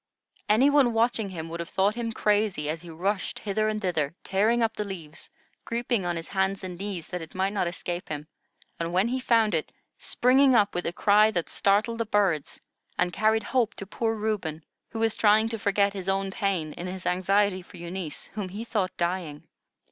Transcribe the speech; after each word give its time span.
Any 0.49 0.71
one 0.71 0.93
watching 0.93 1.29
him 1.29 1.47
would 1.49 1.59
have 1.59 1.69
thought 1.69 1.93
him 1.93 2.11
crazy, 2.11 2.67
as 2.69 2.81
he 2.81 2.89
rushed 2.89 3.37
hither 3.37 3.69
and 3.69 3.79
thither, 3.79 4.13
tearing 4.23 4.63
up 4.63 4.75
the 4.75 4.83
leaves, 4.83 5.29
creeping 5.63 6.07
on 6.07 6.15
his 6.15 6.29
hands 6.29 6.63
and 6.63 6.75
knees 6.79 7.07
that 7.09 7.21
it 7.21 7.35
might 7.35 7.53
not 7.53 7.67
escape 7.67 8.09
him, 8.09 8.27
and 8.79 8.93
when 8.93 9.09
he 9.09 9.19
found 9.19 9.53
it, 9.53 9.71
springing 9.99 10.55
up 10.55 10.73
with 10.73 10.87
a 10.87 10.91
cry 10.91 11.29
that 11.29 11.49
startled 11.49 11.99
the 11.99 12.05
birds, 12.07 12.59
and 12.97 13.13
carried 13.13 13.43
hope 13.43 13.75
to 13.75 13.85
poor 13.85 14.15
Reuben, 14.15 14.63
who 14.89 14.97
was 14.97 15.15
trying 15.15 15.49
to 15.49 15.59
forget 15.59 15.93
his 15.93 16.09
own 16.09 16.31
pain 16.31 16.73
in 16.73 16.87
his 16.87 17.05
anxiety 17.05 17.61
for 17.61 17.77
Eunice, 17.77 18.25
whom 18.33 18.49
he 18.49 18.63
thought 18.63 18.97
dying. 18.97 19.43